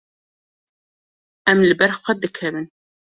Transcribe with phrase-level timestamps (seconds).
[1.51, 2.67] Em li ber xwe dikevin.